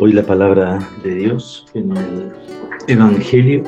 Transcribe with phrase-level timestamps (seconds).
[0.00, 2.32] Hoy la palabra de Dios en el
[2.86, 3.64] Evangelio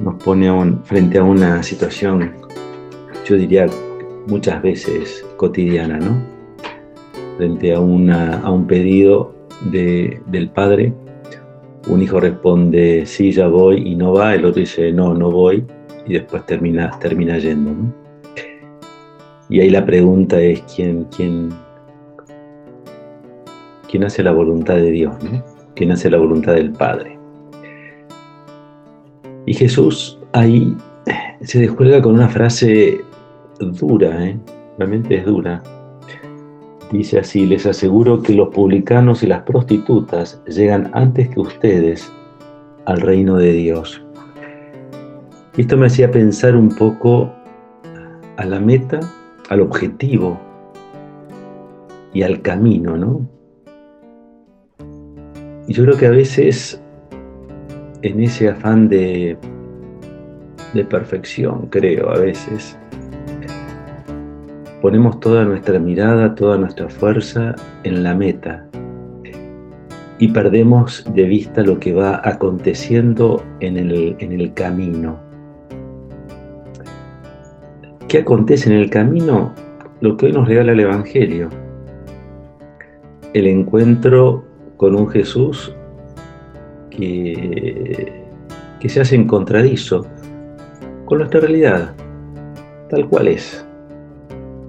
[0.00, 0.50] nos pone
[0.82, 2.32] frente a una situación,
[3.24, 3.66] yo diría
[4.26, 6.20] muchas veces cotidiana, ¿no?
[7.36, 9.32] Frente a, a un pedido
[9.70, 10.92] del padre,
[11.88, 15.64] un hijo responde, sí, ya voy y no va, el otro dice, no, no voy,
[16.04, 17.94] y después termina, termina yendo, ¿no?
[19.48, 21.50] Y ahí la pregunta es, ¿quién, quién,
[23.94, 25.14] ¿Quién hace la voluntad de Dios?
[25.22, 25.40] ¿no?
[25.76, 27.16] ¿Quién hace la voluntad del Padre?
[29.46, 30.76] Y Jesús ahí
[31.42, 33.00] se descuelga con una frase
[33.60, 34.36] dura, ¿eh?
[34.78, 35.62] realmente es dura.
[36.90, 42.12] Dice así, les aseguro que los publicanos y las prostitutas llegan antes que ustedes
[42.86, 44.02] al reino de Dios.
[45.56, 47.32] Esto me hacía pensar un poco
[48.38, 48.98] a la meta,
[49.50, 50.36] al objetivo
[52.12, 53.34] y al camino, ¿no?
[55.66, 56.80] Y yo creo que a veces
[58.02, 59.36] en ese afán de,
[60.74, 62.78] de perfección, creo, a veces,
[64.82, 67.54] ponemos toda nuestra mirada, toda nuestra fuerza
[67.84, 68.66] en la meta
[70.18, 75.18] y perdemos de vista lo que va aconteciendo en el, en el camino.
[78.08, 79.52] ¿Qué acontece en el camino?
[80.00, 81.48] Lo que hoy nos regala el Evangelio.
[83.32, 84.43] El encuentro
[84.76, 85.74] con un Jesús
[86.90, 88.22] que,
[88.80, 90.06] que se hace encontradizo
[91.04, 91.94] con nuestra realidad,
[92.90, 93.66] tal cual es,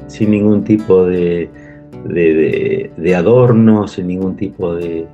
[0.08, 1.50] sin ningún tipo de,
[2.06, 5.08] de, adorno, sin ningún tipo de,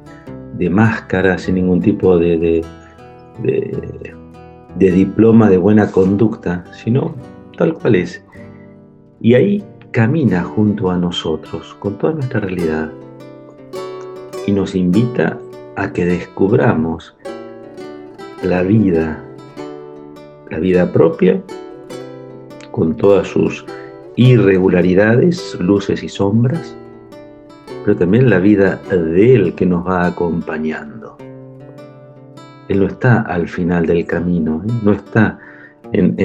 [0.69, 2.63] máscara, sin ningún tipo de,
[4.75, 7.15] de diploma de buena conducta, sino
[7.57, 8.23] tal cual es.
[9.19, 12.91] Y ahí camina junto a nosotros, con toda nuestra realidad
[14.47, 15.37] y nos invita
[15.75, 17.15] a que descubramos
[18.43, 19.23] la vida,
[20.49, 21.41] la vida propia,
[22.71, 23.65] con todas sus
[24.15, 26.75] irregularidades, luces y sombras,
[27.83, 31.17] pero también la vida de Él que nos va acompañando.
[32.67, 34.71] Él no está al final del camino, ¿eh?
[34.83, 35.39] no está
[35.91, 36.15] en,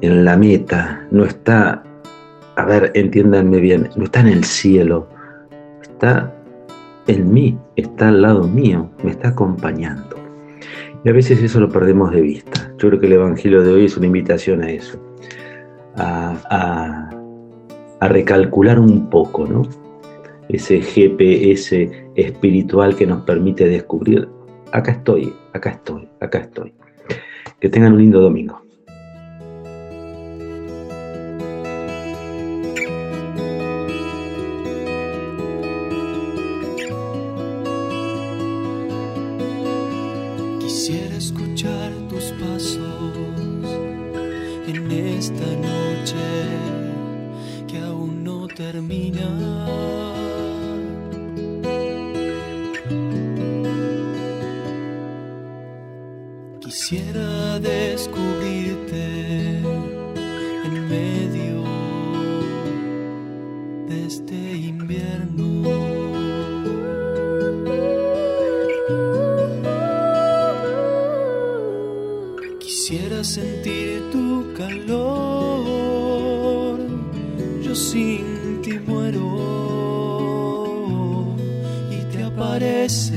[0.00, 1.82] en la meta, no está,
[2.56, 5.08] a ver, entiéndanme bien, no está en el cielo,
[5.80, 6.34] está
[7.10, 10.16] en mí, está al lado mío, me está acompañando.
[11.04, 12.72] Y a veces eso lo perdemos de vista.
[12.78, 14.98] Yo creo que el Evangelio de hoy es una invitación a eso,
[15.96, 17.10] a,
[18.00, 19.62] recalcular un poco, ¿no?
[20.48, 24.28] Ese GPS espiritual que nos permite descubrir,
[24.72, 26.74] acá estoy, acá estoy, acá estoy.
[27.60, 28.59] Que tengan un lindo domingo.
[42.40, 43.68] Pasos
[44.66, 46.16] en esta noche
[47.68, 49.28] que aún no termina.
[56.60, 59.59] Quisiera descubrirte
[73.30, 76.80] sentir tu calor,
[77.62, 79.28] yo sin ti muero
[81.92, 83.14] y te apareces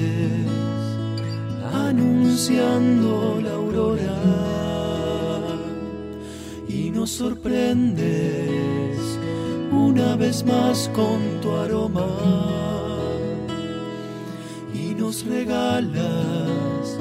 [1.74, 4.19] anunciando la aurora.
[6.68, 9.00] Y nos sorprendes
[9.72, 12.06] una vez más con tu aroma.
[14.75, 17.00] Y nos regalas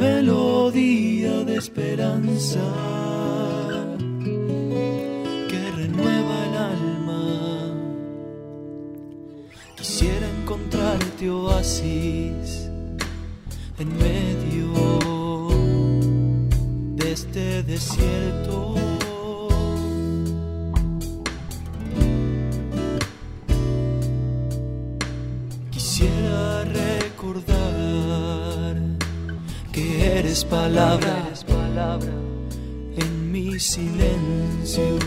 [0.00, 2.64] melodía de esperanza
[5.50, 7.24] que renueva el alma.
[9.76, 12.70] Quisiera encontrarte oasis
[13.78, 14.68] en medio
[16.96, 18.99] de este desierto.
[30.20, 31.16] Eres palabra,
[32.96, 34.98] en mi silencio.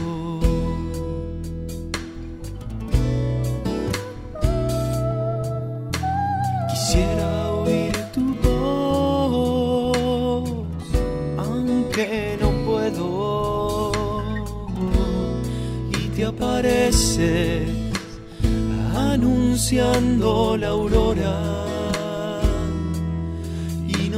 [6.69, 10.49] Quisiera oír tu voz,
[11.37, 13.91] aunque no puedo,
[15.91, 17.69] y te apareces
[18.95, 21.72] anunciando la aurora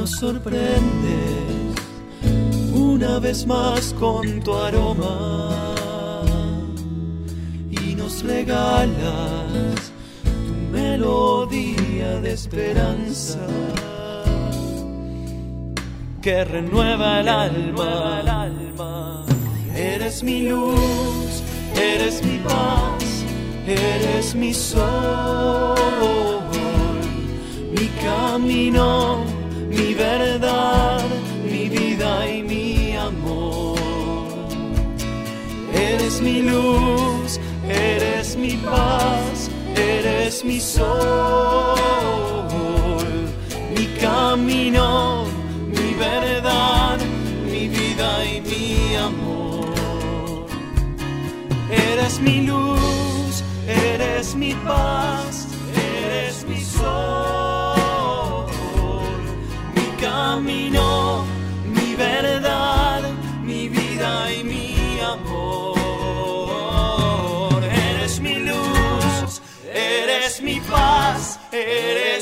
[0.06, 1.74] nos sorprendes
[2.72, 5.50] una vez más con tu aroma
[7.72, 9.92] y nos regalas
[10.22, 13.44] tu melodía de esperanza
[16.22, 19.24] que renueva el alma.
[19.74, 21.42] Eres mi luz,
[21.74, 23.04] eres mi paz,
[23.66, 25.65] eres mi sol,
[36.16, 41.76] Eres mi luz, eres mi paz, eres mi sol,
[43.76, 45.26] mi camino
[45.98, 46.98] verdad,
[47.44, 50.46] mi vida y mi amor.
[51.70, 58.46] Eres mi luz, eres mi paz, eres mi sol,
[59.74, 61.24] mi camino,
[61.74, 62.65] mi verdad,